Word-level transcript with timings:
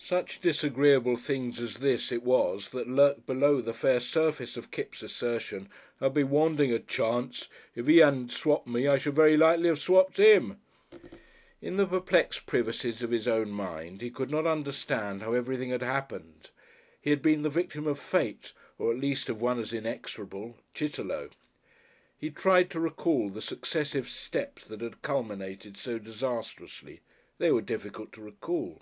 Such 0.00 0.40
disagreeable 0.40 1.16
things 1.16 1.60
as 1.60 1.76
this 1.76 2.10
it 2.10 2.24
was 2.24 2.70
that 2.70 2.88
lurked 2.88 3.24
below 3.24 3.60
the 3.60 3.72
fair 3.72 4.00
surface 4.00 4.56
of 4.56 4.72
Kipps' 4.72 5.00
assertion, 5.00 5.68
"I've 6.00 6.14
been 6.14 6.28
wanting 6.30 6.72
a 6.72 6.80
chance. 6.80 7.48
If 7.76 7.88
'e 7.88 8.02
'adn't 8.02 8.32
swapped 8.32 8.66
me, 8.66 8.88
I 8.88 8.98
should 8.98 9.14
very 9.14 9.36
likely 9.36 9.70
'ave 9.70 9.78
swapped 9.78 10.18
'im." 10.18 10.58
In 11.62 11.76
the 11.76 11.86
perplexed 11.86 12.46
privacies 12.46 13.00
of 13.00 13.12
his 13.12 13.28
own 13.28 13.50
mind 13.50 14.00
he 14.02 14.10
could 14.10 14.28
not 14.28 14.44
understand 14.44 15.22
how 15.22 15.34
everything 15.34 15.70
had 15.70 15.82
happened. 15.82 16.50
He 17.00 17.10
had 17.10 17.22
been 17.22 17.42
the 17.42 17.48
Victim 17.48 17.86
of 17.86 17.96
Fate, 18.00 18.52
or 18.80 18.90
at 18.90 18.98
least 18.98 19.28
of 19.28 19.40
one 19.40 19.60
as 19.60 19.72
inexorable 19.72 20.56
Chitterlow. 20.74 21.30
He 22.18 22.30
tried 22.30 22.70
to 22.70 22.80
recall 22.80 23.28
the 23.28 23.40
successive 23.40 24.08
steps 24.08 24.64
that 24.64 24.80
had 24.80 25.02
culminated 25.02 25.76
so 25.76 26.00
disastrously. 26.00 27.02
They 27.38 27.52
were 27.52 27.62
difficult 27.62 28.10
to 28.14 28.20
recall.... 28.20 28.80